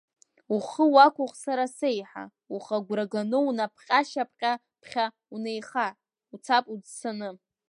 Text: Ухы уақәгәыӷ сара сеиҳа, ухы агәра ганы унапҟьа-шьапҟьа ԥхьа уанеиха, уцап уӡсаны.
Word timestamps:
Ухы 0.55 0.83
уақәгәыӷ 0.93 1.33
сара 1.43 1.65
сеиҳа, 1.77 2.23
ухы 2.55 2.73
агәра 2.77 3.05
ганы 3.11 3.37
унапҟьа-шьапҟьа 3.47 4.53
ԥхьа 4.81 5.05
уанеиха, 5.31 5.87
уцап 6.33 6.65
уӡсаны. 6.73 7.29